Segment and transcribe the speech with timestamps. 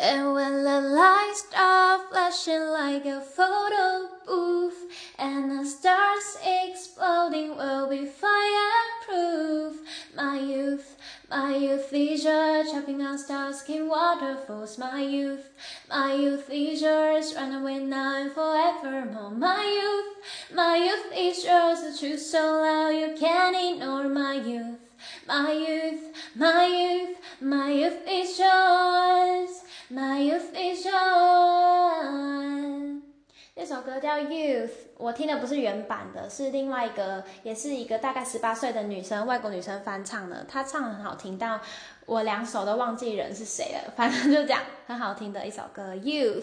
[0.00, 4.76] And when the lights start flashing like a photo booth,
[5.18, 9.74] and the stars exploding will be fireproof.
[10.14, 10.96] My youth,
[11.28, 14.78] my youth is leisure, chopping on stars, king waterfalls.
[14.78, 15.48] My youth,
[15.90, 19.32] my youth leisures, run away now and forevermore.
[19.32, 24.08] My youth, my youth leisures, the truth so loud you can't ignore.
[24.08, 24.78] My youth,
[25.26, 29.07] my youth, my youth, my youth is yours.
[30.84, 32.48] 那。
[33.68, 40.42] 首歌叫《Youth》，我听的不是原版的，是另外一个，也是一个大概十八岁的女生，外国女生翻唱的。
[40.48, 41.60] 她唱很好听，但
[42.06, 43.92] 我两首都忘记人是谁了。
[43.94, 46.40] 反正就这样，很好听的一首歌，《Youth》。